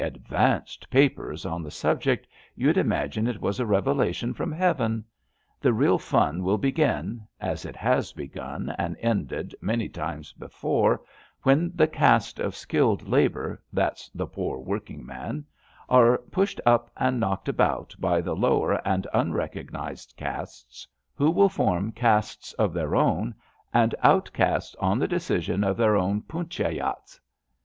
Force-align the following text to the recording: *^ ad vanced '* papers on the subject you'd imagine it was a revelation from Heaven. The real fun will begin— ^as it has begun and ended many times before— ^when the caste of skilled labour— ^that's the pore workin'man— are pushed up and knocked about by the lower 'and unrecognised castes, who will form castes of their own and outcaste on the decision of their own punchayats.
*^ 0.01 0.03
ad 0.03 0.19
vanced 0.27 0.89
'* 0.89 0.89
papers 0.89 1.45
on 1.45 1.61
the 1.61 1.69
subject 1.69 2.27
you'd 2.55 2.75
imagine 2.75 3.27
it 3.27 3.39
was 3.39 3.59
a 3.59 3.67
revelation 3.67 4.33
from 4.33 4.51
Heaven. 4.51 5.05
The 5.59 5.73
real 5.73 5.99
fun 5.99 6.41
will 6.41 6.57
begin— 6.57 7.21
^as 7.49 7.67
it 7.67 7.75
has 7.75 8.11
begun 8.11 8.73
and 8.79 8.97
ended 8.99 9.53
many 9.61 9.87
times 9.87 10.33
before— 10.33 11.03
^when 11.45 11.77
the 11.77 11.85
caste 11.85 12.39
of 12.39 12.55
skilled 12.55 13.07
labour— 13.07 13.61
^that's 13.75 14.09
the 14.15 14.25
pore 14.25 14.63
workin'man— 14.65 15.45
are 15.97 16.17
pushed 16.17 16.59
up 16.65 16.89
and 16.97 17.19
knocked 17.19 17.47
about 17.47 17.93
by 17.99 18.21
the 18.21 18.35
lower 18.35 18.81
'and 18.87 19.05
unrecognised 19.13 20.15
castes, 20.17 20.87
who 21.13 21.29
will 21.29 21.47
form 21.47 21.91
castes 21.91 22.53
of 22.53 22.73
their 22.73 22.95
own 22.95 23.35
and 23.71 23.93
outcaste 24.03 24.75
on 24.79 24.97
the 24.97 25.07
decision 25.07 25.63
of 25.63 25.77
their 25.77 25.95
own 25.95 26.23
punchayats. 26.23 27.19